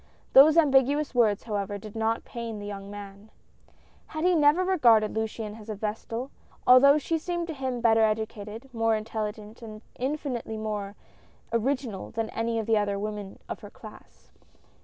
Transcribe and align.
These 0.33 0.57
ambiguous 0.57 1.13
words, 1.13 1.43
however, 1.43 1.77
did 1.77 1.95
not 1.95 2.25
pain 2.25 2.57
the 2.57 2.65
young 2.65 2.89
man. 2.89 3.29
He 4.15 4.29
had 4.31 4.37
never 4.39 4.65
regarded 4.65 5.13
Luciane 5.13 5.59
as 5.59 5.69
a 5.69 5.75
vestal; 5.75 6.31
although 6.65 6.97
she 6.97 7.19
seemed 7.19 7.45
to 7.49 7.53
him 7.53 7.81
better 7.81 8.01
educated, 8.01 8.73
more 8.73 8.95
intelligent 8.95 9.61
and 9.61 9.83
infinitely 9.99 10.57
more 10.57 10.95
original 11.53 12.09
than 12.09 12.31
any 12.31 12.57
of 12.57 12.65
the 12.65 12.79
other 12.79 12.97
women 12.97 13.37
of 13.47 13.59
her 13.59 13.69
class. 13.69 14.31